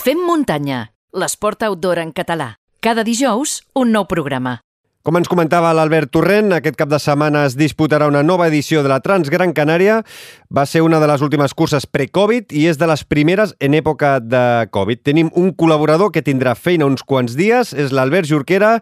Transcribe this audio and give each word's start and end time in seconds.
Fem 0.00 0.16
muntanya, 0.24 0.94
l'esport 1.12 1.60
outdoor 1.66 1.98
en 2.00 2.14
català. 2.16 2.54
Cada 2.80 3.02
dijous, 3.04 3.58
un 3.76 3.90
nou 3.92 4.06
programa. 4.08 4.54
Com 5.04 5.18
ens 5.18 5.28
comentava 5.28 5.74
l'Albert 5.76 6.08
Torrent, 6.16 6.54
aquest 6.56 6.78
cap 6.80 6.88
de 6.88 6.96
setmana 6.96 7.42
es 7.44 7.52
disputarà 7.60 8.08
una 8.08 8.22
nova 8.24 8.46
edició 8.48 8.80
de 8.80 8.88
la 8.88 9.02
Trans 9.04 9.28
Gran 9.28 9.52
Canària. 9.52 9.98
Va 10.48 10.64
ser 10.64 10.80
una 10.80 11.02
de 11.04 11.08
les 11.10 11.20
últimes 11.20 11.52
curses 11.52 11.84
pre-Covid 11.84 12.56
i 12.56 12.64
és 12.72 12.80
de 12.80 12.88
les 12.88 13.04
primeres 13.04 13.52
en 13.60 13.76
època 13.76 14.14
de 14.24 14.42
Covid. 14.72 15.04
Tenim 15.04 15.28
un 15.36 15.52
col·laborador 15.52 16.14
que 16.16 16.24
tindrà 16.24 16.56
feina 16.56 16.88
uns 16.88 17.04
quants 17.04 17.36
dies, 17.36 17.74
és 17.76 17.92
l'Albert 17.92 18.30
Jorquera, 18.30 18.78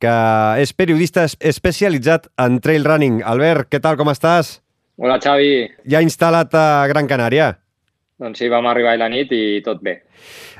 que 0.00 0.14
és 0.56 0.72
periodista 0.72 1.28
especialitzat 1.28 2.32
en 2.40 2.62
trail 2.64 2.88
running. 2.88 3.20
Albert, 3.20 3.68
què 3.68 3.80
tal, 3.80 4.00
com 4.00 4.08
estàs? 4.08 4.62
Hola, 4.96 5.20
Xavi. 5.20 5.68
Ja 5.84 6.00
instal·lat 6.00 6.56
a 6.56 6.86
Gran 6.88 7.12
Canària? 7.12 7.58
Doncs 8.20 8.42
sí, 8.42 8.48
vam 8.52 8.66
arribar 8.70 8.96
a 8.96 9.00
la 9.00 9.08
nit 9.12 9.32
i 9.32 9.62
tot 9.64 9.80
bé. 9.82 10.02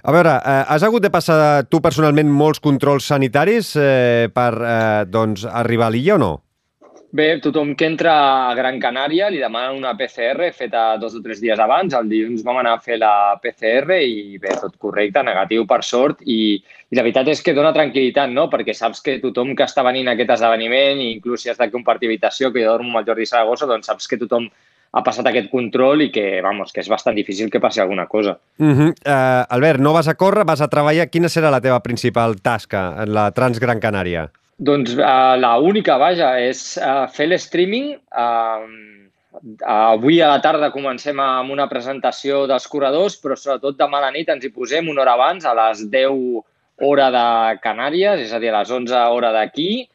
A 0.03 0.15
veure, 0.15 0.39
eh, 0.39 0.63
has 0.75 0.83
hagut 0.83 1.03
de 1.03 1.11
passar 1.11 1.65
tu 1.71 1.81
personalment 1.81 2.31
molts 2.31 2.63
controls 2.63 3.05
sanitaris 3.07 3.75
eh, 3.77 4.31
per 4.35 4.53
eh, 4.57 5.05
doncs, 5.07 5.45
arribar 5.45 5.91
a 5.91 5.95
l'illa 5.95 6.17
o 6.17 6.23
no? 6.23 6.33
Bé, 7.13 7.27
tothom 7.45 7.75
que 7.77 7.85
entra 7.85 8.13
a 8.49 8.55
Gran 8.57 8.79
Canària 8.81 9.27
li 9.29 9.37
demanen 9.37 9.77
una 9.77 9.91
PCR 9.99 10.47
feta 10.57 10.97
dos 10.97 11.13
o 11.19 11.21
tres 11.21 11.43
dies 11.45 11.61
abans. 11.61 11.93
El 11.93 12.09
dilluns 12.09 12.41
vam 12.47 12.63
anar 12.63 12.73
a 12.79 12.81
fer 12.81 12.97
la 13.03 13.37
PCR 13.43 13.99
i 14.01 14.39
bé, 14.41 14.55
tot 14.57 14.79
correcte, 14.81 15.21
negatiu 15.21 15.67
per 15.69 15.83
sort. 15.85 16.23
I, 16.25 16.57
i 16.57 16.97
la 16.97 17.05
veritat 17.05 17.29
és 17.29 17.45
que 17.45 17.53
dona 17.53 17.75
tranquil·litat, 17.77 18.33
no? 18.33 18.47
Perquè 18.49 18.73
saps 18.73 19.05
que 19.05 19.19
tothom 19.21 19.53
que 19.59 19.67
està 19.69 19.85
venint 19.85 20.09
a 20.09 20.17
aquest 20.17 20.33
esdeveniment, 20.39 21.05
i 21.05 21.11
inclús 21.19 21.45
si 21.45 21.53
has 21.53 21.61
de 21.61 21.69
compartir 21.75 22.09
habitació, 22.09 22.49
que 22.49 22.65
jo 22.65 22.73
dormo 22.73 22.95
amb 22.95 23.03
el 23.03 23.11
Jordi 23.11 23.29
Saragossa, 23.29 23.69
doncs 23.69 23.93
saps 23.93 24.09
que 24.09 24.17
tothom 24.25 24.49
ha 24.93 25.03
passat 25.05 25.29
aquest 25.29 25.49
control 25.51 26.05
i 26.05 26.11
que, 26.13 26.27
vamos, 26.45 26.73
que 26.73 26.83
és 26.83 26.91
bastant 26.93 27.17
difícil 27.17 27.51
que 27.51 27.61
passi 27.61 27.81
alguna 27.81 28.07
cosa. 28.07 28.37
Uh 28.59 28.67
-huh. 28.67 28.91
uh, 28.93 29.45
Albert, 29.49 29.81
no 29.81 29.93
vas 29.93 30.09
a 30.09 30.15
córrer, 30.15 30.45
vas 30.45 30.61
a 30.61 30.69
treballar. 30.69 31.09
Quina 31.09 31.29
serà 31.29 31.51
la 31.51 31.61
teva 31.61 31.81
principal 31.81 32.41
tasca 32.41 33.03
en 33.03 33.15
la 33.15 33.31
Trans 33.31 33.59
Gran 33.59 33.81
Canària? 33.81 34.31
Doncs 34.59 34.93
uh, 34.95 35.37
la 35.39 35.59
única, 35.59 35.97
vaja, 35.97 36.39
és 36.39 36.79
uh, 36.79 37.09
fer 37.09 37.27
l'streaming. 37.27 37.97
Uh, 38.13 38.93
avui 39.65 40.21
a 40.21 40.29
la 40.29 40.41
tarda 40.41 40.71
comencem 40.71 41.19
amb 41.19 41.51
una 41.51 41.69
presentació 41.69 42.47
dels 42.47 42.69
corredors, 42.69 43.17
però 43.17 43.37
sobretot 43.37 43.79
demà 43.79 43.99
a 43.99 44.07
la 44.07 44.11
nit 44.11 44.29
ens 44.29 44.45
hi 44.45 44.51
posem 44.51 44.89
una 44.89 45.03
hora 45.03 45.15
abans, 45.15 45.45
a 45.45 45.55
les 45.55 45.89
10 45.91 46.43
hora 46.83 47.11
de 47.11 47.59
Canàries, 47.63 48.21
és 48.21 48.33
a 48.33 48.39
dir, 48.39 48.51
a 48.51 48.61
les 48.61 48.71
11 48.71 48.95
hora 48.95 49.33
d'aquí, 49.33 49.89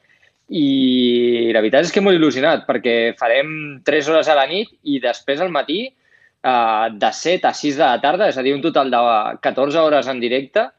i 0.47 1.51
la 1.51 1.59
veritat 1.59 1.87
és 1.87 1.91
que 1.91 2.03
molt 2.03 2.15
il·lusionat 2.15 2.63
perquè 2.67 3.15
farem 3.19 3.81
3 3.87 4.09
hores 4.11 4.29
a 4.31 4.37
la 4.37 4.47
nit 4.47 4.71
i 4.87 5.01
després 5.03 5.41
al 5.43 5.51
matí 5.51 5.81
eh, 5.87 6.87
de 6.93 7.11
7 7.11 7.49
a 7.49 7.53
6 7.53 7.75
de 7.75 7.83
la 7.83 7.99
tarda, 8.01 8.29
és 8.31 8.37
a 8.37 8.45
dir, 8.45 8.55
un 8.55 8.63
total 8.63 8.91
de 8.93 9.03
14 9.43 9.83
hores 9.83 10.07
en 10.07 10.21
directe 10.23 10.69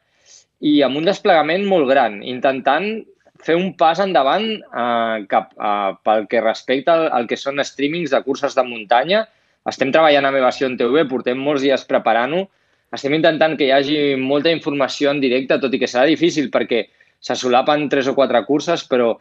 i 0.65 0.81
amb 0.83 0.97
un 0.99 1.05
desplegament 1.07 1.65
molt 1.69 1.87
gran, 1.87 2.19
intentant 2.23 2.89
fer 3.45 3.55
un 3.55 3.71
pas 3.79 3.99
endavant 4.03 4.47
eh, 4.51 5.25
cap, 5.31 5.53
eh, 5.55 5.91
pel 6.03 6.25
que 6.31 6.41
respecta 6.43 6.95
al, 6.95 7.07
al 7.21 7.27
que 7.29 7.37
són 7.39 7.61
streamings 7.63 8.11
de 8.11 8.23
curses 8.25 8.57
de 8.57 8.65
muntanya. 8.67 9.25
Estem 9.69 9.93
treballant 9.93 10.25
a 10.25 10.31
Meva 10.33 10.51
en 10.65 10.77
TV, 10.79 11.05
portem 11.07 11.37
molts 11.37 11.63
dies 11.63 11.85
preparant-ho. 11.87 12.47
Estem 12.91 13.13
intentant 13.13 13.55
que 13.55 13.67
hi 13.67 13.71
hagi 13.71 13.97
molta 14.17 14.51
informació 14.51 15.11
en 15.11 15.21
directe, 15.21 15.59
tot 15.61 15.73
i 15.73 15.79
que 15.79 15.87
serà 15.87 16.07
difícil 16.09 16.49
perquè 16.49 16.87
se 17.21 17.35
solapen 17.35 17.87
tres 17.89 18.07
o 18.07 18.15
quatre 18.17 18.41
curses, 18.47 18.83
però 18.87 19.13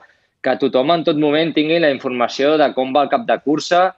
que 0.44 0.54
tothom 0.60 0.92
en 0.94 1.04
tot 1.06 1.18
moment 1.18 1.50
tingui 1.54 1.80
la 1.82 1.90
informació 1.94 2.56
de 2.60 2.70
com 2.76 2.92
va 2.94 3.06
el 3.06 3.10
cap 3.12 3.24
de 3.28 3.38
cursa, 3.44 3.88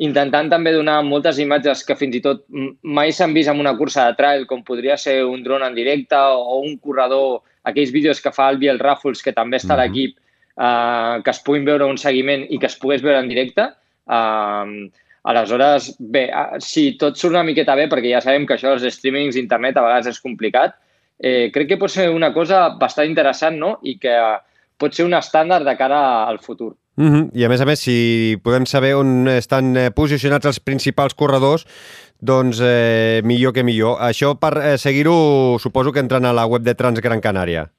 intentant 0.00 0.48
també 0.48 0.72
donar 0.72 1.02
moltes 1.04 1.38
imatges 1.42 1.82
que 1.84 1.96
fins 1.98 2.16
i 2.16 2.22
tot 2.24 2.46
mai 2.82 3.12
s'han 3.12 3.34
vist 3.36 3.52
en 3.52 3.60
una 3.60 3.74
cursa 3.76 4.06
de 4.08 4.16
trail, 4.16 4.46
com 4.48 4.64
podria 4.64 4.96
ser 4.96 5.20
un 5.28 5.44
dron 5.44 5.66
en 5.66 5.76
directe 5.76 6.16
o 6.16 6.60
un 6.64 6.78
corredor, 6.78 7.42
aquells 7.68 7.92
vídeos 7.92 8.22
que 8.24 8.32
fa 8.32 8.48
el 8.48 8.58
Biel 8.62 8.80
Raffles, 8.80 9.20
que 9.22 9.36
també 9.36 9.60
està 9.60 9.76
a 9.76 9.76
mhm. 9.76 9.84
l'equip, 9.84 10.16
eh, 10.56 11.20
que 11.24 11.34
es 11.34 11.44
puguin 11.44 11.68
veure 11.68 11.88
un 11.88 12.00
seguiment 12.00 12.46
i 12.48 12.58
que 12.58 12.70
es 12.70 12.78
pogués 12.80 13.04
veure 13.04 13.20
en 13.20 13.28
directe. 13.28 13.68
Eh, 14.08 14.90
aleshores, 15.30 15.94
bé, 16.00 16.30
si 16.64 16.94
tot 17.00 17.18
surt 17.20 17.34
una 17.34 17.44
miqueta 17.44 17.76
bé, 17.76 17.90
perquè 17.92 18.14
ja 18.14 18.22
sabem 18.24 18.46
que 18.48 18.56
això 18.56 18.72
dels 18.72 18.96
streamings 18.96 19.36
internet 19.36 19.76
a 19.76 19.84
vegades 19.84 20.14
és 20.14 20.22
complicat, 20.24 20.78
eh, 21.20 21.50
crec 21.52 21.74
que 21.74 21.80
pot 21.80 21.92
ser 21.92 22.08
una 22.08 22.32
cosa 22.32 22.70
bastant 22.80 23.10
interessant 23.10 23.60
no? 23.60 23.74
i 23.84 23.98
que 24.00 24.16
pot 24.80 24.96
ser 24.96 25.06
un 25.06 25.16
estàndard 25.16 25.68
de 25.68 25.76
cara 25.76 26.00
al 26.26 26.40
futur. 26.40 26.74
Mm 26.96 27.10
-hmm. 27.12 27.30
I 27.32 27.44
a 27.44 27.48
més 27.48 27.60
a 27.60 27.64
més, 27.64 27.80
si 27.80 28.36
podem 28.42 28.66
saber 28.66 28.94
on 28.94 29.28
estan 29.28 29.76
eh, 29.76 29.90
posicionats 29.90 30.46
els 30.46 30.60
principals 30.60 31.14
corredors, 31.14 31.66
doncs 32.20 32.60
eh, 32.60 33.20
millor 33.24 33.52
que 33.52 33.62
millor. 33.62 33.98
Això 34.00 34.34
per 34.38 34.58
eh, 34.58 34.78
seguir-ho 34.78 35.58
suposo 35.58 35.92
que 35.92 36.00
entren 36.00 36.24
a 36.24 36.32
la 36.32 36.46
web 36.46 36.62
de 36.62 36.74
Transgran 36.74 37.20
Canària. 37.20 37.70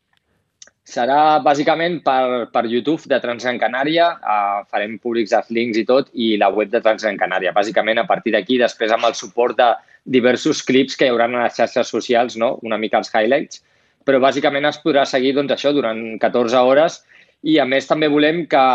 Serà 0.92 1.40
bàsicament 1.40 2.02
per, 2.04 2.50
per 2.52 2.66
YouTube 2.66 3.06
de 3.08 3.20
Transgran 3.22 3.60
Canària, 3.62 4.08
uh, 4.18 4.66
farem 4.68 4.98
públics 5.00 5.32
els 5.32 5.52
links 5.54 5.78
i 5.78 5.86
tot, 5.86 6.10
i 6.14 6.38
la 6.42 6.50
web 6.50 6.72
de 6.74 6.82
Transgran 6.82 7.20
Canària. 7.22 7.54
Bàsicament, 7.54 8.02
a 8.02 8.08
partir 8.10 8.34
d'aquí, 8.34 8.58
després 8.58 8.92
amb 8.92 9.06
el 9.06 9.14
suport 9.14 9.56
de 9.56 9.70
diversos 10.04 10.64
clips 10.66 10.98
que 10.98 11.06
hi 11.06 11.14
haurà 11.14 11.30
a 11.30 11.44
les 11.46 11.56
xarxes 11.56 11.88
socials, 11.88 12.36
no? 12.36 12.58
una 12.68 12.82
mica 12.82 12.98
els 12.98 13.14
highlights, 13.14 13.62
però 14.06 14.20
bàsicament 14.24 14.68
es 14.70 14.80
podrà 14.84 15.06
seguir 15.06 15.36
doncs, 15.38 15.54
això 15.56 15.74
durant 15.76 16.02
14 16.22 16.64
hores 16.68 17.02
i 17.44 17.58
a 17.60 17.66
més 17.66 17.88
també 17.90 18.10
volem 18.12 18.46
que, 18.50 18.66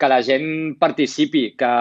que 0.00 0.08
la 0.08 0.20
gent 0.24 0.76
participi, 0.80 1.50
que 1.58 1.72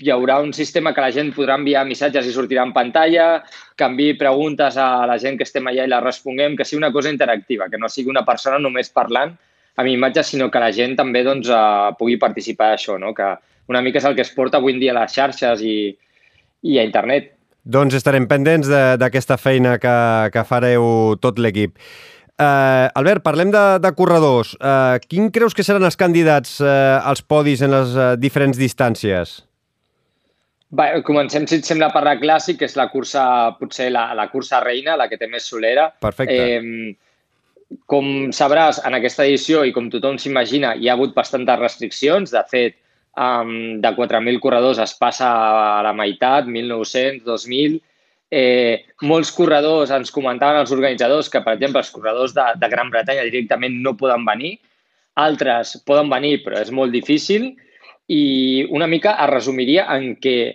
hi 0.00 0.10
haurà 0.12 0.38
un 0.40 0.54
sistema 0.56 0.94
que 0.96 1.02
la 1.04 1.12
gent 1.12 1.32
podrà 1.36 1.58
enviar 1.60 1.84
missatges 1.84 2.26
i 2.26 2.32
sortirà 2.32 2.64
en 2.64 2.72
pantalla, 2.72 3.42
que 3.76 3.84
enviï 3.84 4.16
preguntes 4.20 4.78
a 4.80 5.04
la 5.08 5.18
gent 5.20 5.36
que 5.36 5.44
estem 5.44 5.68
allà 5.68 5.84
i 5.84 5.92
les 5.92 6.04
responguem, 6.04 6.56
que 6.56 6.64
sigui 6.64 6.80
una 6.80 6.92
cosa 6.92 7.12
interactiva, 7.12 7.68
que 7.68 7.80
no 7.80 7.90
sigui 7.92 8.12
una 8.12 8.24
persona 8.24 8.58
només 8.58 8.92
parlant 8.96 9.36
amb 9.80 9.88
imatges, 9.88 10.32
sinó 10.32 10.48
que 10.50 10.62
la 10.62 10.72
gent 10.76 10.96
també 10.96 11.22
doncs, 11.24 11.48
uh, 11.52 11.92
pugui 11.98 12.16
participar 12.20 12.72
d'això, 12.72 12.96
no? 13.00 13.12
que 13.16 13.28
una 13.70 13.82
mica 13.84 14.00
és 14.00 14.08
el 14.08 14.16
que 14.16 14.24
es 14.24 14.32
porta 14.34 14.58
avui 14.58 14.74
en 14.74 14.80
dia 14.80 14.94
a 14.94 15.02
les 15.02 15.12
xarxes 15.14 15.62
i, 15.62 15.76
i 16.64 16.78
a 16.78 16.84
internet. 16.84 17.30
Doncs 17.70 17.94
estarem 17.94 18.26
pendents 18.26 18.66
d'aquesta 18.98 19.36
feina 19.38 19.76
que, 19.78 19.96
que 20.34 20.46
fareu 20.48 21.14
tot 21.22 21.38
l'equip. 21.38 21.76
Uh, 22.40 22.88
Albert, 22.96 23.20
parlem 23.22 23.52
de, 23.52 23.62
de 23.84 23.90
corredors. 23.94 24.54
Uh, 24.56 24.96
quin 25.06 25.28
creus 25.30 25.54
que 25.54 25.62
seran 25.66 25.84
els 25.84 25.98
candidats 26.00 26.56
uh, 26.64 26.98
als 27.04 27.20
podis 27.20 27.60
en 27.62 27.74
les 27.74 27.92
uh, 27.98 28.14
diferents 28.18 28.56
distàncies? 28.58 29.42
Va, 30.70 30.86
comencem, 31.06 31.44
si 31.50 31.58
et 31.58 31.66
sembla, 31.66 31.90
per 31.92 32.04
la 32.06 32.16
clàssic, 32.18 32.60
que 32.60 32.68
és 32.70 32.76
la 32.78 32.88
cursa, 32.92 33.22
potser 33.58 33.90
la, 33.90 34.08
la 34.16 34.28
cursa 34.30 34.62
reina, 34.62 34.96
la 34.96 35.08
que 35.10 35.18
té 35.18 35.26
més 35.30 35.48
solera. 35.50 35.88
Perfecte. 36.00 36.36
Eh, 36.38 37.80
com 37.90 38.30
sabràs, 38.34 38.78
en 38.86 38.94
aquesta 38.98 39.26
edició, 39.26 39.64
i 39.66 39.74
com 39.74 39.90
tothom 39.90 40.18
s'imagina, 40.18 40.76
hi 40.78 40.88
ha 40.88 40.94
hagut 40.94 41.12
bastantes 41.16 41.58
restriccions. 41.58 42.30
De 42.34 42.42
fet, 42.50 42.78
um, 43.20 43.52
de 43.84 43.92
4.000 44.00 44.40
corredors 44.40 44.80
es 44.82 44.96
passa 44.98 45.28
a 45.28 45.84
la 45.84 45.92
meitat, 45.96 46.48
1.900, 46.48 47.22
2.000, 47.28 47.80
Eh, 48.30 48.86
molts 49.02 49.32
corredors 49.34 49.90
ens 49.90 50.12
comentaven 50.14 50.60
els 50.60 50.70
organitzadors 50.70 51.28
que, 51.28 51.40
per 51.42 51.56
exemple, 51.56 51.80
els 51.82 51.90
corredors 51.90 52.34
de, 52.36 52.44
de 52.62 52.68
Gran 52.70 52.92
Bretanya 52.92 53.26
directament 53.26 53.80
no 53.82 53.96
poden 53.98 54.22
venir, 54.28 54.52
altres 55.18 55.74
poden 55.86 56.12
venir 56.12 56.36
però 56.44 56.60
és 56.62 56.70
molt 56.70 56.94
difícil. 56.94 57.50
I 58.10 58.22
una 58.70 58.86
mica 58.90 59.16
es 59.24 59.30
resumiria 59.30 59.88
en 59.96 60.14
que 60.22 60.54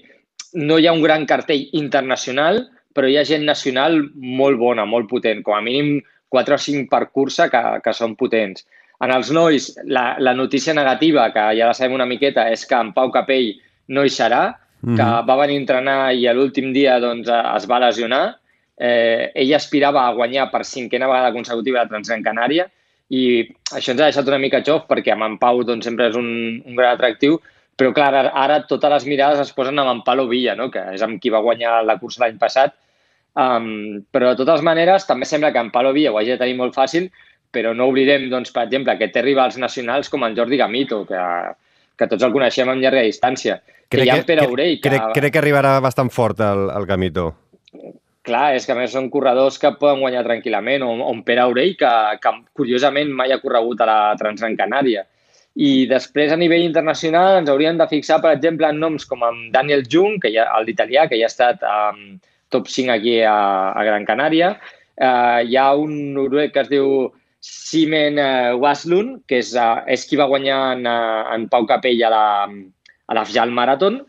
no 0.55 0.79
hi 0.79 0.87
ha 0.87 0.95
un 0.95 1.03
gran 1.03 1.27
cartell 1.27 1.67
internacional, 1.75 2.63
però 2.95 3.11
hi 3.11 3.19
ha 3.19 3.27
gent 3.27 3.43
nacional 3.43 3.99
molt 4.15 4.59
bona, 4.59 4.87
molt 4.87 5.11
potent, 5.11 5.43
com 5.43 5.57
a 5.57 5.63
mínim 5.63 5.99
4 6.31 6.55
o 6.55 6.63
5 6.63 6.87
per 6.91 7.09
cursa 7.11 7.49
que, 7.51 7.61
que 7.83 7.93
són 7.93 8.15
potents. 8.15 8.63
En 9.03 9.11
els 9.11 9.31
nois, 9.35 9.72
la, 9.91 10.06
la 10.23 10.33
notícia 10.33 10.73
negativa, 10.73 11.28
que 11.33 11.50
ja 11.57 11.67
la 11.67 11.75
sabem 11.75 11.97
una 11.97 12.07
miqueta, 12.07 12.47
és 12.51 12.63
que 12.69 12.78
en 12.79 12.94
Pau 12.95 13.11
Capell 13.11 13.51
no 13.91 14.06
hi 14.06 14.13
serà, 14.13 14.45
que 14.85 14.94
mm. 14.94 15.25
va 15.28 15.38
venir 15.41 15.57
a 15.57 15.63
entrenar 15.63 16.00
i 16.13 16.25
l'últim 16.38 16.72
dia 16.75 17.00
doncs, 17.01 17.29
es 17.29 17.67
va 17.69 17.81
lesionar. 17.81 18.23
Eh, 18.75 19.31
ell 19.41 19.53
aspirava 19.56 20.03
a 20.06 20.13
guanyar 20.13 20.50
per 20.51 20.66
cinquena 20.67 21.07
vegada 21.07 21.33
consecutiva 21.33 21.83
la 21.83 21.89
Transgran 21.89 22.24
Canària 22.25 22.65
i 23.09 23.21
això 23.71 23.94
ens 23.94 24.01
ha 24.01 24.07
deixat 24.09 24.27
una 24.27 24.39
mica 24.42 24.59
xof 24.65 24.88
perquè 24.89 25.13
amb 25.13 25.25
en 25.27 25.38
Pau 25.42 25.62
doncs, 25.63 25.86
sempre 25.86 26.09
és 26.09 26.18
un, 26.18 26.27
un 26.65 26.75
gran 26.75 26.95
atractiu, 26.95 27.38
però 27.77 27.92
clar, 27.94 28.09
ara, 28.13 28.31
ara 28.33 28.62
totes 28.69 28.92
les 28.92 29.06
mirades 29.12 29.42
es 29.44 29.53
posen 29.53 29.80
amb 29.80 29.92
en 29.92 30.01
Palo 30.07 30.25
Villa, 30.31 30.56
no? 30.56 30.69
que 30.71 30.81
és 30.95 31.03
amb 31.06 31.21
qui 31.21 31.31
va 31.33 31.44
guanyar 31.45 31.83
la 31.86 31.97
cursa 32.01 32.24
l'any 32.24 32.39
passat. 32.42 32.75
Um, 33.36 34.06
però 34.15 34.31
de 34.31 34.39
totes 34.39 34.62
maneres 34.63 35.03
també 35.07 35.27
sembla 35.27 35.51
que 35.51 35.59
en 35.59 35.71
Palo 35.74 35.92
Villa 35.95 36.13
ho 36.13 36.19
hagi 36.19 36.33
de 36.33 36.39
tenir 36.39 36.56
molt 36.59 36.75
fàcil, 36.75 37.09
però 37.56 37.72
no 37.78 37.88
oblidem, 37.92 38.28
doncs, 38.31 38.52
per 38.56 38.66
exemple, 38.68 38.98
que 39.00 39.10
té 39.13 39.24
rivals 39.24 39.57
nacionals 39.62 40.12
com 40.12 40.28
el 40.28 40.36
Jordi 40.38 40.60
Gamito, 40.60 41.04
que, 41.07 41.22
que 41.96 42.10
tots 42.12 42.28
el 42.28 42.36
coneixem 42.36 42.72
en 42.72 42.84
llarga 42.84 43.06
distància. 43.07 43.62
Crec 43.88 44.02
que 44.02 44.06
hi 44.07 44.12
ha 44.12 44.19
en 44.22 44.28
Pere 44.28 44.46
Aurell. 44.46 44.78
Que... 44.81 44.90
Crec, 44.90 45.10
crec 45.16 45.36
que 45.36 45.42
arribarà 45.42 45.78
bastant 45.84 46.12
fort 46.12 46.44
el, 46.44 46.68
el 46.75 46.88
Gamito. 46.90 47.31
Clar, 48.25 48.56
és 48.57 48.66
que 48.66 48.74
a 48.74 48.78
més 48.78 48.94
són 48.96 49.12
corredors 49.13 49.60
que 49.62 49.75
poden 49.80 50.02
guanyar 50.02 50.24
tranquil·lament, 50.25 50.84
o, 50.84 50.94
o 51.06 51.12
en 51.13 51.25
Pere 51.28 51.44
Aurell, 51.46 51.75
que, 51.80 51.92
que 52.22 52.34
curiosament 52.57 53.12
mai 53.13 53.31
ha 53.31 53.42
corregut 53.44 53.84
a 53.86 53.90
la 53.90 54.00
Transgran 54.19 54.57
Canària. 54.57 55.06
I 55.56 55.86
després, 55.88 56.34
a 56.34 56.40
nivell 56.40 56.66
internacional, 56.66 57.38
ens 57.40 57.52
hauríem 57.52 57.78
de 57.80 57.88
fixar, 57.88 58.18
per 58.24 58.34
exemple, 58.36 58.68
en 58.68 58.81
noms 58.81 59.06
com 59.07 59.22
en 59.24 59.46
Daniel 59.54 59.86
Jung, 59.92 60.18
que 60.19 60.34
ja, 60.34 60.50
el 60.57 60.66
d'italià, 60.68 61.06
que 61.07 61.19
ja 61.22 61.30
ha 61.30 61.31
estat 61.31 61.62
um, 61.63 62.18
top 62.52 62.68
5 62.68 62.92
aquí 62.98 63.19
a, 63.22 63.38
a 63.72 63.86
Gran 63.88 64.10
Canària, 64.10 64.56
eh, 64.98 65.40
hi 65.46 65.56
ha 65.60 65.69
un 65.80 65.94
noruec 66.18 66.54
que 66.56 66.66
es 66.66 66.72
diu 66.72 66.90
Simen 67.45 68.18
eh, 68.18 68.53
Waslund, 68.57 69.19
que 69.30 69.39
és, 69.44 69.53
eh, 69.53 69.94
és 69.94 70.06
qui 70.09 70.18
va 70.18 70.30
guanyar 70.31 70.59
en, 70.75 70.86
eh, 70.89 71.24
en 71.36 71.47
Pau 71.51 71.68
Capell 71.69 72.01
a 72.07 72.12
la, 72.13 72.25
a 72.50 73.18
l'Afjal 73.18 73.53
Marathon, 73.53 74.00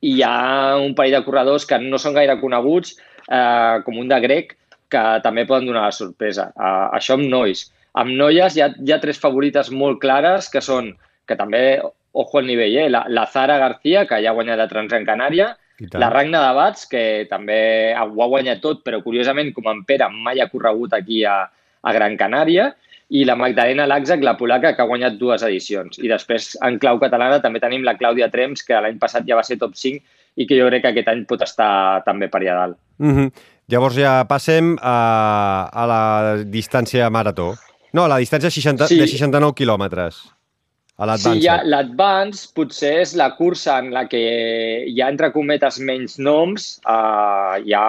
i 0.00 0.14
hi 0.16 0.22
ha 0.26 0.78
un 0.82 0.94
parell 0.98 1.18
de 1.18 1.24
corredors 1.26 1.66
que 1.66 1.78
no 1.82 2.00
són 2.02 2.16
gaire 2.18 2.38
coneguts, 2.40 2.96
eh, 3.26 3.76
com 3.86 4.00
un 4.02 4.10
de 4.10 4.18
grec, 4.24 4.56
que 4.90 5.02
també 5.22 5.44
poden 5.46 5.68
donar 5.68 5.84
la 5.88 5.94
sorpresa. 5.94 6.48
Eh, 6.54 6.86
això 6.98 7.18
amb 7.18 7.28
nois. 7.30 7.66
Amb 7.98 8.14
noies 8.18 8.56
hi 8.56 8.64
ha, 8.64 8.72
hi 8.74 8.94
ha 8.94 9.02
tres 9.02 9.20
favorites 9.22 9.70
molt 9.70 10.00
clares, 10.02 10.50
que 10.50 10.62
són, 10.64 10.90
que 11.28 11.36
també, 11.38 11.62
ojo 12.18 12.40
al 12.40 12.50
nivell, 12.50 12.76
eh? 12.84 12.88
la, 12.90 13.04
la 13.08 13.26
Zara 13.30 13.58
García, 13.62 14.06
que 14.08 14.18
ja 14.24 14.32
ha 14.32 14.38
guanyat 14.38 14.58
la 14.58 14.68
Transgran 14.70 15.06
Canària, 15.06 15.52
la 15.94 16.08
Ragna 16.10 16.40
de 16.42 16.54
Bats, 16.56 16.88
que 16.90 17.02
també 17.30 17.60
ho 17.94 18.22
ha 18.22 18.28
guanyat 18.34 18.62
tot, 18.64 18.82
però 18.86 18.98
curiosament, 19.04 19.52
com 19.54 19.70
en 19.70 19.84
Pere, 19.86 20.08
mai 20.10 20.42
ha 20.42 20.48
corregut 20.50 20.96
aquí 20.96 21.22
a, 21.22 21.44
a 21.82 21.92
Gran 21.96 22.16
Canària, 22.20 22.72
i 23.08 23.24
la 23.24 23.36
Magdalena 23.40 23.86
Laxac, 23.88 24.20
la 24.24 24.36
polaca, 24.36 24.74
que 24.76 24.84
ha 24.84 24.88
guanyat 24.88 25.16
dues 25.20 25.42
edicions. 25.46 25.96
I 26.02 26.10
després, 26.10 26.50
en 26.64 26.76
clau 26.80 27.00
catalana, 27.00 27.40
també 27.40 27.60
tenim 27.62 27.86
la 27.86 27.96
Clàudia 27.96 28.28
Trems, 28.32 28.64
que 28.66 28.80
l'any 28.84 28.98
passat 29.00 29.24
ja 29.28 29.38
va 29.38 29.44
ser 29.46 29.56
top 29.60 29.76
5 29.78 30.02
i 30.38 30.46
que 30.46 30.58
jo 30.58 30.68
crec 30.68 30.84
que 30.84 30.92
aquest 30.92 31.08
any 31.10 31.24
pot 31.28 31.42
estar 31.42 32.04
també 32.06 32.28
per 32.28 32.42
allà 32.42 32.58
dalt. 32.60 32.76
Mm 32.98 33.14
-hmm. 33.16 33.46
Llavors 33.68 33.96
ja 33.96 34.24
passem 34.24 34.76
a, 34.80 35.68
a 35.72 35.86
la 35.86 36.02
distància 36.44 37.10
marató. 37.10 37.54
No, 37.92 38.04
a 38.04 38.08
la 38.08 38.18
distància 38.18 38.50
60, 38.50 38.86
sí. 38.86 38.98
de 39.00 39.06
69 39.06 39.54
quilòmetres. 39.54 40.20
A 40.98 41.06
l'Advance. 41.06 41.38
Sí, 41.38 41.44
ja, 41.46 41.60
l'Advance 41.62 42.48
potser 42.54 43.00
és 43.02 43.14
la 43.14 43.36
cursa 43.36 43.78
en 43.78 43.92
la 43.94 44.06
que 44.08 44.18
hi 44.88 45.00
ha, 45.00 45.08
entre 45.08 45.30
cometes, 45.32 45.78
menys 45.78 46.18
noms. 46.18 46.80
Uh, 46.84 47.60
hi 47.62 47.72
ha 47.76 47.84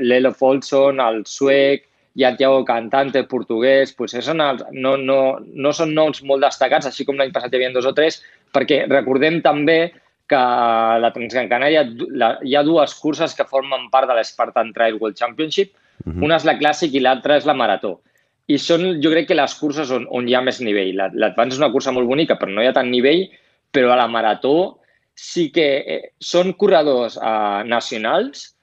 l'Elo 0.00 0.32
Folson, 0.32 1.00
el 1.00 1.22
suec, 1.24 1.86
Thiago 2.14 2.64
Cantante, 2.68 3.24
portuguès, 3.24 3.94
potser 3.96 4.22
són 4.24 4.42
els, 4.44 4.62
no, 4.72 4.96
no, 5.00 5.18
no 5.40 5.72
són 5.72 5.94
noms 5.96 6.22
molt 6.28 6.44
destacats, 6.44 6.86
així 6.86 7.06
com 7.08 7.16
l'any 7.16 7.32
passat 7.32 7.52
hi 7.52 7.60
havia 7.60 7.72
dos 7.72 7.88
o 7.88 7.94
tres, 7.96 8.20
perquè 8.52 8.84
recordem 8.90 9.40
també 9.44 9.92
que 10.28 10.38
a 10.38 10.98
la 11.00 11.10
Transgran 11.12 11.50
Canària 11.50 11.84
hi 11.84 12.56
ha 12.56 12.64
dues 12.64 12.94
curses 13.00 13.34
que 13.36 13.48
formen 13.48 13.88
part 13.92 14.08
de 14.08 14.16
l'Spartan 14.16 14.72
Trail 14.76 14.98
World 15.00 15.18
Championship. 15.18 15.72
Uh 15.72 16.10
mhm. 16.10 16.16
-huh. 16.16 16.24
Una 16.24 16.36
és 16.36 16.44
la 16.44 16.58
clàssic 16.58 16.94
i 16.94 17.00
l'altra 17.00 17.36
és 17.36 17.46
la 17.46 17.54
marató. 17.54 18.00
I 18.48 18.58
són, 18.58 19.00
jo 19.02 19.10
crec 19.10 19.28
que 19.28 19.34
les 19.34 19.54
curses 19.54 19.90
on, 19.90 20.06
on 20.10 20.28
hi 20.28 20.34
ha 20.34 20.40
més 20.40 20.60
nivell. 20.60 20.96
L'Advance 21.14 21.54
és 21.54 21.58
una 21.58 21.72
cursa 21.72 21.92
molt 21.92 22.06
bonica, 22.06 22.36
però 22.36 22.50
no 22.50 22.62
hi 22.62 22.66
ha 22.66 22.72
tant 22.72 22.90
nivell, 22.90 23.28
però 23.70 23.92
a 23.92 23.96
la 23.96 24.08
marató 24.08 24.80
sí 25.14 25.50
que 25.52 25.84
eh, 25.86 26.12
són 26.18 26.52
corredors 26.54 27.16
eh, 27.16 27.62
nacionals, 27.64 28.56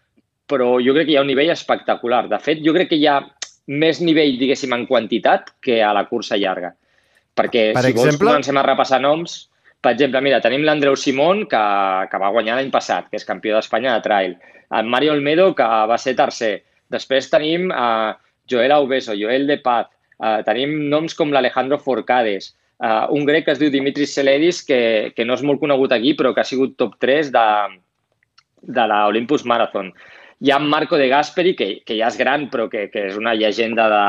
però 0.50 0.80
jo 0.82 0.94
crec 0.94 1.06
que 1.06 1.14
hi 1.14 1.18
ha 1.18 1.22
un 1.22 1.32
nivell 1.32 1.50
espectacular. 1.50 2.28
De 2.28 2.40
fet, 2.40 2.60
jo 2.66 2.74
crec 2.74 2.90
que 2.90 3.00
hi 3.00 3.08
ha 3.08 3.20
més 3.70 4.02
nivell, 4.02 4.38
diguéssim, 4.42 4.74
en 4.74 4.88
quantitat 4.90 5.54
que 5.62 5.80
a 5.86 5.94
la 5.94 6.08
cursa 6.10 6.38
llarga. 6.42 6.74
Perquè 7.38 7.70
per 7.76 7.86
si 7.86 7.94
exemple... 7.94 8.10
vols 8.10 8.22
comencem 8.26 8.58
a 8.60 8.66
repassar 8.66 9.00
noms, 9.04 9.50
per 9.80 9.94
exemple, 9.94 10.20
mira, 10.26 10.42
tenim 10.44 10.66
l'Andreu 10.68 10.98
Simón, 11.00 11.46
que, 11.48 11.62
que 12.12 12.20
va 12.20 12.32
guanyar 12.36 12.58
l'any 12.58 12.72
passat, 12.74 13.08
que 13.08 13.20
és 13.20 13.28
campió 13.28 13.56
d'Espanya 13.56 13.94
de 13.96 14.04
trail. 14.04 14.34
En 14.76 14.90
Mario 14.92 15.14
Olmedo, 15.16 15.54
que 15.56 15.64
va 15.64 15.98
ser 16.02 16.18
tercer. 16.20 16.52
Després 16.92 17.30
tenim 17.32 17.70
uh, 17.72 18.12
Joel 18.50 18.74
Aubeso, 18.76 19.16
Joel 19.16 19.48
De 19.48 19.60
Paz, 19.64 19.88
uh, 20.20 20.42
tenim 20.48 20.76
noms 20.92 21.16
com 21.16 21.32
l'Alejandro 21.32 21.80
Forcades, 21.80 22.52
uh, 22.84 23.08
un 23.16 23.24
grec 23.30 23.48
que 23.48 23.56
es 23.56 23.62
diu 23.62 23.72
Dimitris 23.72 24.18
Seledis, 24.18 24.64
que, 24.68 24.82
que 25.16 25.26
no 25.26 25.38
és 25.40 25.46
molt 25.48 25.64
conegut 25.64 25.96
aquí, 25.96 26.12
però 26.18 26.34
que 26.36 26.44
ha 26.44 26.50
sigut 26.50 26.76
top 26.82 26.98
3 27.00 27.32
de, 27.32 27.48
de 28.80 28.88
l'Olympus 28.92 29.48
Marathon. 29.48 29.94
Hi 30.40 30.52
ha 30.52 30.60
Marco 30.60 30.98
de 30.98 31.10
Gasperi, 31.12 31.56
que, 31.56 31.68
que 31.86 31.98
ja 32.00 32.08
és 32.08 32.18
gran, 32.20 32.48
però 32.52 32.70
que, 32.72 32.88
que 32.94 33.10
és 33.10 33.18
una 33.20 33.36
llegenda 33.36 33.90
de, 33.92 34.04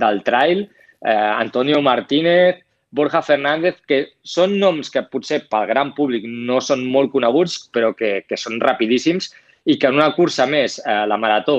del 0.00 0.22
trail. 0.24 0.64
Eh, 1.04 1.12
Antonio 1.12 1.82
Martínez, 1.84 2.62
Borja 2.90 3.20
Fernández, 3.22 3.82
que 3.86 3.98
són 4.24 4.56
noms 4.60 4.88
que 4.90 5.04
potser 5.12 5.42
pel 5.52 5.66
gran 5.68 5.92
públic 5.96 6.24
no 6.24 6.62
són 6.64 6.86
molt 6.88 7.12
coneguts, 7.12 7.58
però 7.74 7.92
que, 7.96 8.22
que 8.24 8.38
són 8.40 8.62
rapidíssims 8.64 9.28
i 9.68 9.76
que 9.76 9.90
en 9.90 9.98
una 9.98 10.14
cursa 10.16 10.46
més, 10.48 10.78
eh, 10.80 11.02
la 11.10 11.20
marató, 11.20 11.58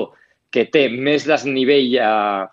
que 0.50 0.66
té 0.74 0.88
més 0.90 1.28
desnivell 1.28 1.94
eh, 1.94 2.48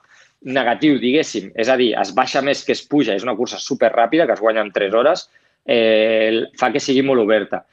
negatiu, 0.46 1.00
diguéssim, 1.02 1.50
és 1.58 1.72
a 1.74 1.78
dir, 1.80 1.96
es 1.98 2.14
baixa 2.14 2.44
més 2.46 2.62
que 2.64 2.76
es 2.78 2.84
puja, 2.86 3.16
és 3.18 3.26
una 3.26 3.36
cursa 3.36 3.58
super 3.58 3.90
ràpida, 3.96 4.28
que 4.30 4.38
es 4.38 4.44
guanya 4.44 4.62
en 4.62 4.70
3 4.76 4.94
hores, 4.94 5.26
eh, 5.66 6.46
fa 6.60 6.70
que 6.72 6.84
sigui 6.84 7.02
molt 7.02 7.26
oberta. 7.26 7.66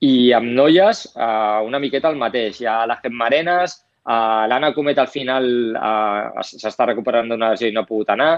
I 0.00 0.32
amb 0.32 0.54
noies, 0.56 1.04
eh, 1.14 1.60
una 1.66 1.78
miqueta 1.78 2.08
el 2.08 2.16
mateix. 2.20 2.60
Hi 2.60 2.66
ha 2.66 2.76
la 2.88 2.96
Gemma 3.02 3.26
Arenas, 3.26 3.74
eh, 4.08 4.46
l'Anna 4.48 4.72
Comet 4.72 4.98
al 4.98 5.10
final 5.12 5.50
eh, 5.76 6.44
s'està 6.52 6.86
recuperant 6.88 7.28
d'una 7.28 7.50
lesió 7.52 7.68
i 7.68 7.74
no 7.76 7.84
ha 7.84 7.88
pogut 7.88 8.14
anar, 8.14 8.30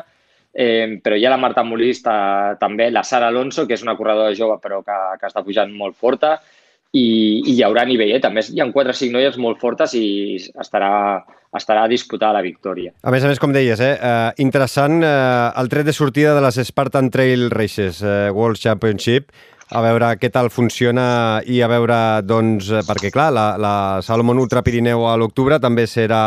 eh, 0.52 0.98
però 1.04 1.16
hi 1.16 1.24
ha 1.24 1.30
la 1.30 1.38
Marta 1.38 1.62
Molista 1.62 2.14
també, 2.60 2.90
la 2.90 3.04
Sara 3.06 3.28
Alonso, 3.30 3.66
que 3.66 3.78
és 3.78 3.86
una 3.86 3.96
corredora 3.96 4.34
jove 4.34 4.58
però 4.62 4.82
que, 4.82 4.98
que 5.20 5.30
està 5.30 5.44
pujant 5.46 5.70
molt 5.72 5.94
forta, 5.96 6.40
i, 6.92 7.04
i 7.48 7.54
hi 7.56 7.62
haurà 7.64 7.86
nivell, 7.88 8.12
eh? 8.16 8.20
també 8.20 8.44
hi 8.44 8.60
ha 8.60 8.68
4 8.72 8.92
o 8.92 8.96
5 8.96 9.16
noies 9.16 9.38
molt 9.40 9.60
fortes 9.62 9.94
i 9.96 10.36
estarà, 10.60 10.90
estarà 11.56 11.86
a 11.86 11.90
disputar 11.90 12.32
la 12.36 12.42
victòria. 12.44 12.92
A 13.02 13.14
més 13.14 13.24
a 13.24 13.30
més, 13.30 13.40
com 13.40 13.54
deies, 13.54 13.80
eh, 13.80 13.94
uh, 13.96 14.28
interessant 14.44 15.00
uh, 15.00 15.48
el 15.60 15.72
tret 15.72 15.88
de 15.88 15.96
sortida 15.96 16.36
de 16.36 16.44
les 16.44 16.60
Spartan 16.68 17.08
Trail 17.14 17.48
Races 17.50 18.02
uh, 18.04 18.28
World 18.36 18.60
Championship, 18.60 19.32
a 19.72 19.80
veure 19.80 20.12
què 20.20 20.28
tal 20.28 20.50
funciona 20.52 21.40
i 21.48 21.62
a 21.64 21.68
veure, 21.72 21.96
doncs, 22.28 22.68
perquè 22.84 23.08
clar, 23.14 23.30
la, 23.32 23.46
la 23.56 23.74
Salomon 24.04 24.42
Ultra 24.42 24.60
Pirineu 24.60 25.06
a 25.08 25.16
l'octubre 25.16 25.56
també 25.62 25.86
serà 25.88 26.22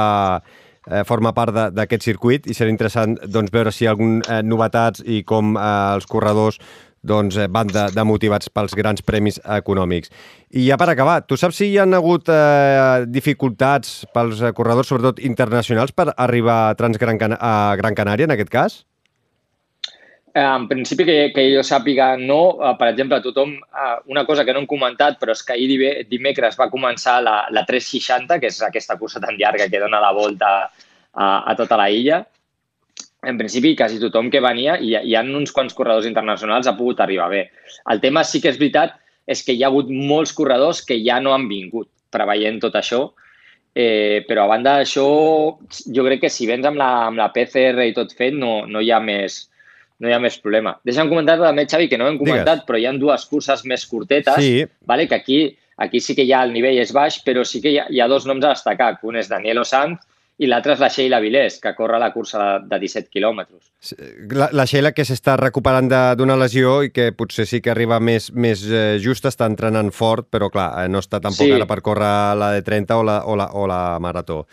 eh, 0.89 1.03
forma 1.05 1.33
part 1.33 1.53
d'aquest 1.75 2.05
circuit 2.05 2.49
i 2.49 2.55
serà 2.57 2.73
interessant 2.73 3.17
doncs, 3.25 3.53
veure 3.53 3.73
si 3.73 3.85
hi 3.85 3.89
ha 3.89 3.93
algun 3.95 4.19
eh, 4.21 4.41
novetats 4.45 5.03
i 5.05 5.21
com 5.27 5.55
eh, 5.57 5.67
els 5.95 6.09
corredors 6.09 6.59
doncs, 7.07 7.37
eh, 7.37 7.47
van 7.51 7.69
de, 7.71 7.85
de 7.93 8.07
motivats 8.07 8.49
pels 8.49 8.75
grans 8.77 9.05
premis 9.05 9.39
econòmics. 9.57 10.11
I 10.55 10.67
ja 10.69 10.79
per 10.81 10.89
acabar, 10.91 11.21
tu 11.27 11.37
saps 11.39 11.61
si 11.61 11.71
hi 11.71 11.77
ha 11.79 11.85
hagut 11.97 12.29
eh, 12.31 13.05
dificultats 13.07 14.03
pels 14.15 14.43
corredors, 14.57 14.89
sobretot 14.91 15.21
internacionals, 15.23 15.93
per 15.95 16.11
arribar 16.15 16.59
a, 16.71 16.75
Transgran 16.79 17.21
Can 17.21 17.37
a 17.39 17.75
Gran 17.79 17.95
Canària, 17.97 18.29
en 18.29 18.35
aquest 18.35 18.53
cas? 18.53 18.83
Eh, 20.35 20.41
en 20.43 20.67
principi, 20.67 21.05
que, 21.07 21.31
que 21.31 21.43
jo 21.53 21.61
sàpiga, 21.63 22.09
no. 22.19 22.57
Eh, 22.59 22.73
per 22.79 22.89
exemple, 22.91 23.21
tothom... 23.23 23.53
Eh, 23.55 23.93
una 24.11 24.25
cosa 24.27 24.43
que 24.43 24.51
no 24.51 24.59
hem 24.59 24.67
comentat, 24.67 25.15
però 25.21 25.31
és 25.31 25.43
que 25.47 25.55
ahir 25.55 26.03
dimecres 26.11 26.57
va 26.59 26.67
començar 26.67 27.21
la, 27.23 27.37
la 27.55 27.63
360, 27.63 28.41
que 28.41 28.51
és 28.51 28.57
aquesta 28.67 28.97
cursa 28.99 29.23
tan 29.23 29.39
llarga 29.39 29.69
que 29.71 29.79
dona 29.79 30.03
la 30.03 30.11
volta 30.11 30.49
a, 30.67 31.29
a 31.39 31.55
tota 31.55 31.79
la 31.79 31.87
illa. 31.87 32.25
En 33.25 33.39
principi, 33.39 33.73
quasi 33.77 33.99
tothom 34.01 34.29
que 34.31 34.41
venia, 34.43 34.77
i 34.77 34.93
hi 34.95 35.15
ha 35.15 35.23
uns 35.25 35.53
quants 35.55 35.73
corredors 35.73 36.07
internacionals, 36.09 36.67
ha 36.67 36.77
pogut 36.77 37.01
arribar 37.01 37.29
bé. 37.31 37.43
El 37.91 38.01
tema 38.03 38.23
sí 38.23 38.41
que 38.41 38.51
és 38.53 38.59
veritat, 38.61 38.95
és 39.25 39.41
que 39.43 39.55
hi 39.55 39.63
ha 39.63 39.71
hagut 39.71 39.89
molts 39.89 40.33
corredors 40.37 40.83
que 40.85 40.99
ja 41.03 41.19
no 41.19 41.33
han 41.33 41.47
vingut 41.49 41.89
preveient 42.13 42.61
tot 42.63 42.77
això, 42.77 43.01
eh, 43.75 44.23
però 44.27 44.45
a 44.45 44.51
banda 44.53 44.77
d'això, 44.79 45.07
jo 45.97 46.05
crec 46.05 46.25
que 46.25 46.31
si 46.31 46.47
vens 46.47 46.65
amb 46.69 46.79
la, 46.79 46.89
amb 47.09 47.19
la 47.19 47.31
PCR 47.33 47.89
i 47.89 47.95
tot 47.97 48.13
fet, 48.15 48.37
no, 48.37 48.63
no 48.69 48.81
hi 48.81 48.93
ha 48.93 49.01
més, 49.03 49.41
no 49.99 50.09
hi 50.09 50.15
ha 50.15 50.21
més 50.23 50.37
problema. 50.39 50.77
Deixa'm 50.87 51.11
comentar 51.11 51.37
també, 51.41 51.67
Xavi, 51.67 51.89
que 51.91 51.99
no 51.99 52.07
hem 52.07 52.19
comentat, 52.21 52.61
Digues. 52.61 52.67
però 52.69 52.79
hi 52.79 52.87
ha 52.87 52.95
dues 52.99 53.27
curses 53.31 53.65
més 53.67 53.85
curtetes, 53.89 54.39
sí. 54.39 54.65
vale? 54.87 55.09
que 55.11 55.19
aquí, 55.19 55.39
aquí 55.81 55.99
sí 55.99 56.15
que 56.15 56.27
ja 56.29 56.43
el 56.45 56.53
nivell 56.55 56.79
és 56.79 56.93
baix, 56.95 57.19
però 57.25 57.43
sí 57.43 57.61
que 57.63 57.73
hi 57.73 57.79
ha, 57.81 57.87
hi 57.89 58.01
ha 58.01 58.11
dos 58.11 58.27
noms 58.29 58.45
a 58.45 58.53
destacar. 58.55 58.95
Un 59.03 59.19
és 59.19 59.31
Daniel 59.31 59.65
Sanz 59.65 60.03
i 60.37 60.49
l'altre 60.49 60.73
és 60.75 60.81
la 60.83 60.89
Sheila 60.91 61.21
Vilés, 61.23 61.59
que 61.63 61.71
corre 61.77 61.99
la 62.01 62.09
cursa 62.11 62.39
de, 62.41 62.47
de 62.73 62.79
17 62.81 63.07
quilòmetres. 63.13 63.69
La, 64.35 64.49
la 64.51 64.65
Sheila 64.67 64.91
que 64.95 65.05
s'està 65.07 65.37
recuperant 65.39 65.87
d'una 66.19 66.35
lesió 66.39 66.81
i 66.83 66.91
que 66.91 67.11
potser 67.15 67.45
sí 67.47 67.61
que 67.63 67.71
arriba 67.71 68.01
més, 68.03 68.31
més 68.35 68.65
eh, 68.67 68.97
just, 69.03 69.27
està 69.29 69.47
entrenant 69.47 69.93
fort, 69.95 70.27
però 70.31 70.49
clar, 70.51 70.71
eh, 70.81 70.89
no 70.91 70.99
està 71.03 71.21
tampoc 71.23 71.47
sí. 71.47 71.55
ara 71.55 71.69
per 71.69 71.79
córrer 71.85 72.11
la 72.35 72.51
de 72.57 72.65
30 72.67 72.99
o 72.99 73.07
la, 73.07 73.21
o 73.23 73.39
la, 73.39 73.47
o 73.55 73.63
la 73.71 73.79
marató. 74.03 74.43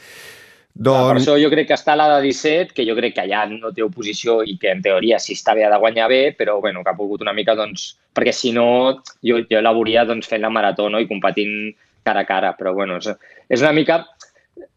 Doncs... 0.72 1.10
Per 1.10 1.18
això 1.18 1.34
jo 1.36 1.50
crec 1.52 1.66
que 1.68 1.76
està 1.76 1.98
la 1.98 2.06
de 2.14 2.22
17, 2.24 2.72
que 2.72 2.86
jo 2.88 2.94
crec 2.96 3.18
que 3.18 3.26
allà 3.26 3.42
no 3.50 3.74
té 3.76 3.82
oposició 3.84 4.38
i 4.46 4.54
que 4.60 4.70
en 4.72 4.80
teoria 4.84 5.18
si 5.20 5.34
està 5.36 5.52
bé 5.58 5.66
de 5.68 5.80
guanyar 5.82 6.08
bé, 6.08 6.22
però 6.38 6.60
bueno, 6.62 6.80
que 6.86 6.94
ha 6.94 6.96
pogut 6.96 7.20
una 7.26 7.34
mica, 7.36 7.58
doncs, 7.58 7.90
perquè 8.14 8.32
si 8.32 8.54
no 8.56 9.02
jo, 9.20 9.42
jo 9.50 9.60
la 9.60 9.74
veuria 9.74 10.06
doncs, 10.08 10.30
fent 10.30 10.46
la 10.46 10.52
marató 10.54 10.88
no? 10.88 11.02
i 11.02 11.10
competint 11.10 11.74
cara 12.06 12.24
a 12.24 12.28
cara, 12.28 12.54
però 12.56 12.72
bueno, 12.78 13.02
és, 13.02 13.10
és 13.50 13.64
una 13.64 13.74
mica... 13.76 14.04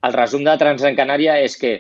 El 0.06 0.16
resum 0.16 0.44
de 0.46 0.56
Transgran 0.62 0.98
Canària 0.98 1.38
és 1.44 1.58
que, 1.60 1.78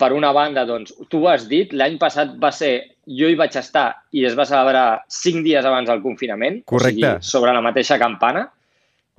per 0.00 0.12
una 0.16 0.32
banda, 0.36 0.64
doncs, 0.68 0.94
tu 1.12 1.24
ho 1.24 1.28
has 1.32 1.46
dit, 1.48 1.72
l'any 1.76 1.98
passat 2.00 2.32
va 2.40 2.50
ser, 2.54 2.72
jo 3.06 3.28
hi 3.28 3.36
vaig 3.38 3.56
estar 3.56 3.88
i 4.16 4.24
es 4.28 4.36
va 4.38 4.48
celebrar 4.48 5.02
cinc 5.12 5.44
dies 5.44 5.66
abans 5.66 5.88
del 5.90 6.02
confinament, 6.02 6.62
Correcte. 6.66 6.96
o 6.96 7.20
sigui, 7.20 7.30
sobre 7.32 7.52
la 7.56 7.64
mateixa 7.64 7.98
campana, 8.00 8.48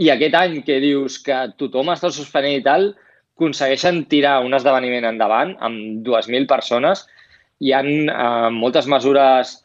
i 0.01 0.09
aquest 0.09 0.35
any 0.35 0.61
que 0.65 0.79
dius 0.81 1.19
que 1.21 1.37
tothom 1.61 1.91
està 1.93 2.09
suspenent 2.13 2.57
i 2.57 2.65
tal, 2.65 2.91
aconsegueixen 3.41 4.03
tirar 4.05 4.39
un 4.45 4.53
esdeveniment 4.53 5.07
endavant 5.09 5.55
amb 5.65 6.05
2.000 6.05 6.47
persones. 6.49 7.05
Hi 7.61 7.73
ha 7.73 7.81
eh, 7.81 8.49
moltes 8.53 8.87
mesures, 8.89 9.55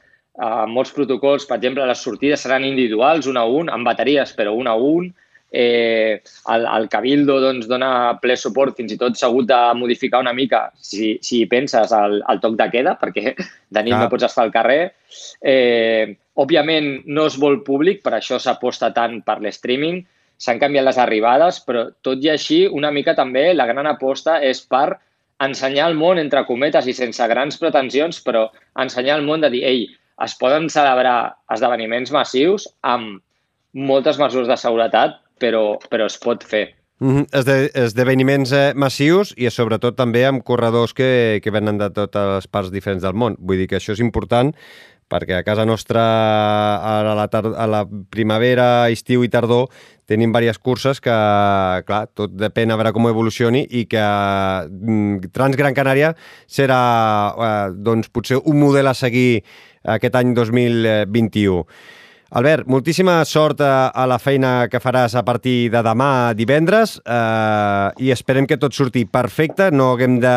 eh, 0.40 0.64
molts 0.72 0.92
protocols. 0.96 1.46
Per 1.48 1.58
exemple, 1.58 1.86
les 1.88 2.02
sortides 2.04 2.44
seran 2.44 2.64
individuals, 2.64 3.28
un 3.28 3.36
a 3.36 3.44
un, 3.44 3.70
amb 3.72 3.88
bateries, 3.88 4.32
però 4.36 4.54
un 4.56 4.68
a 4.68 4.74
un. 4.76 5.12
Eh, 5.50 6.22
el, 6.52 6.66
el 6.66 6.88
Cabildo 6.88 7.38
doncs, 7.40 7.68
dona 7.70 8.18
ple 8.22 8.36
suport, 8.38 8.76
fins 8.76 8.92
i 8.94 8.98
tot 9.00 9.16
s'ha 9.16 9.30
hagut 9.30 9.48
de 9.48 9.60
modificar 9.78 10.20
una 10.24 10.34
mica, 10.36 10.66
si, 10.76 11.16
si 11.22 11.44
penses, 11.50 11.92
el, 11.94 12.20
el 12.28 12.42
toc 12.42 12.58
de 12.58 12.68
queda, 12.72 12.96
perquè 13.00 13.34
de 13.36 13.84
nit 13.86 13.96
ah. 13.96 14.04
no 14.04 14.10
pots 14.12 14.28
estar 14.28 14.46
al 14.46 14.54
carrer. 14.54 14.80
Eh, 15.40 16.16
òbviament 16.36 17.06
no 17.06 17.26
es 17.30 17.38
vol 17.40 17.62
públic, 17.66 18.02
per 18.04 18.16
això 18.16 18.40
s'aposta 18.42 18.92
tant 18.96 19.20
per 19.26 19.40
l'streaming, 19.40 20.02
s'han 20.36 20.60
canviat 20.60 20.84
les 20.84 21.00
arribades, 21.00 21.60
però 21.64 21.86
tot 22.04 22.22
i 22.24 22.30
així, 22.32 22.64
una 22.68 22.92
mica 22.92 23.16
també 23.16 23.52
la 23.54 23.68
gran 23.68 23.88
aposta 23.88 24.40
és 24.44 24.60
per 24.68 24.98
ensenyar 25.42 25.86
al 25.88 25.96
món, 25.96 26.18
entre 26.20 26.44
cometes, 26.48 26.88
i 26.88 26.94
sense 26.96 27.24
grans 27.28 27.58
pretensions, 27.60 28.20
però 28.24 28.46
ensenyar 28.80 29.18
al 29.18 29.24
món 29.24 29.44
de 29.44 29.52
dir, 29.52 29.62
ei, 29.68 29.86
es 30.24 30.36
poden 30.40 30.68
celebrar 30.72 31.36
esdeveniments 31.52 32.12
massius 32.12 32.64
amb 32.80 33.20
moltes 33.76 34.16
mesures 34.20 34.48
de 34.48 34.56
seguretat, 34.56 35.18
però, 35.40 35.78
però 35.90 36.06
es 36.06 36.18
pot 36.18 36.44
fer. 36.44 36.74
Mm 36.98 37.10
-hmm. 37.10 37.26
Esde 37.32 37.70
esdeveniments 37.74 38.52
eh, 38.52 38.72
massius 38.74 39.34
i 39.36 39.50
sobretot 39.50 39.96
també 39.96 40.24
amb 40.24 40.42
corredors 40.42 40.94
que, 40.94 41.40
que 41.42 41.50
venen 41.50 41.78
de 41.78 41.90
totes 41.90 42.34
les 42.34 42.46
parts 42.46 42.70
diferents 42.70 43.02
del 43.02 43.12
món. 43.12 43.36
Vull 43.38 43.58
dir 43.58 43.68
que 43.68 43.76
això 43.76 43.92
és 43.92 44.00
important 44.00 44.54
perquè 45.08 45.38
a 45.38 45.44
casa 45.46 45.64
nostra 45.64 46.02
a 46.82 47.14
la, 47.14 47.28
a 47.30 47.66
la 47.66 47.84
primavera, 48.10 48.88
estiu 48.90 49.22
i 49.22 49.28
tardor 49.28 49.68
tenim 50.06 50.32
diverses 50.32 50.58
curses 50.58 51.00
que, 51.02 51.14
clar, 51.86 52.06
tot 52.14 52.34
depèn 52.34 52.70
a 52.70 52.76
veure 52.78 52.92
com 52.94 53.08
evolucioni 53.10 53.66
i 53.70 53.84
que 53.90 54.02
mm, 54.02 55.30
Trans 55.34 55.56
Gran 55.58 55.74
Canària 55.74 56.14
serà, 56.46 56.80
eh, 57.36 57.70
doncs, 57.74 58.08
potser 58.08 58.38
un 58.44 58.58
model 58.60 58.86
a 58.86 58.94
seguir 58.94 59.42
aquest 59.84 60.14
any 60.18 60.34
2021. 60.34 61.64
Albert, 62.28 62.66
moltíssima 62.66 63.20
sort 63.24 63.60
a, 63.62 63.92
la 64.10 64.16
feina 64.18 64.66
que 64.66 64.80
faràs 64.82 65.14
a 65.14 65.22
partir 65.22 65.68
de 65.70 65.78
demà 65.86 66.34
divendres 66.34 66.96
eh, 66.98 67.90
i 68.02 68.10
esperem 68.10 68.48
que 68.50 68.58
tot 68.58 68.74
surti 68.74 69.04
perfecte, 69.06 69.68
no 69.70 69.92
haguem 69.92 70.16
de 70.18 70.32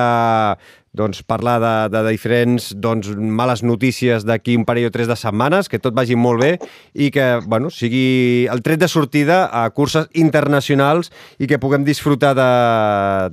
doncs, 0.93 1.23
parlar 1.25 1.55
de, 1.63 1.71
de 1.89 2.03
diferents 2.11 2.67
doncs, 2.77 3.09
males 3.17 3.63
notícies 3.65 4.21
d'aquí 4.21 4.53
un 4.57 4.67
parell 4.69 4.91
o 4.91 4.93
tres 4.93 5.09
de 5.09 5.17
setmanes, 5.17 5.65
que 5.65 5.81
tot 5.81 5.97
vagi 5.97 6.13
molt 6.13 6.43
bé 6.43 6.51
i 6.93 7.09
que 7.09 7.39
bueno, 7.49 7.71
sigui 7.73 8.45
el 8.53 8.61
tret 8.61 8.83
de 8.83 8.89
sortida 8.89 9.47
a 9.49 9.63
curses 9.73 10.05
internacionals 10.13 11.09
i 11.41 11.49
que 11.49 11.57
puguem 11.57 11.87
disfrutar 11.87 12.35
de, 12.37 12.51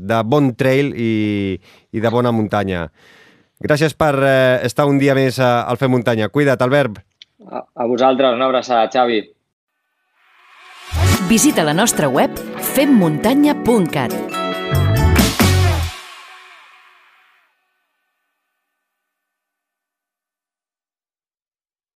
de 0.01 0.23
bon 0.25 0.55
trail 0.57 0.95
i, 0.97 1.59
i 1.93 2.01
de 2.01 2.15
bona 2.15 2.33
muntanya. 2.33 2.87
Gràcies 3.61 3.93
per 3.93 4.15
eh, 4.17 4.65
estar 4.65 4.89
un 4.89 4.97
dia 4.97 5.13
més 5.17 5.37
al 5.45 5.77
Fer 5.77 5.93
Muntanya. 5.93 6.33
Cuida't, 6.33 6.65
Albert. 6.65 7.05
A, 7.45 7.85
vosaltres, 7.85 8.35
una 8.35 8.47
abraçada, 8.47 8.89
Xavi. 8.89 9.21
Visita 11.29 11.65
la 11.65 11.75
nostra 11.75 12.09
web 12.09 12.33
femmuntanya.cat 12.75 14.46